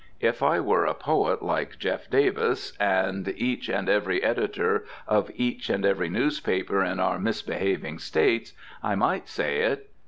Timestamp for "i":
0.41-0.59, 8.81-8.95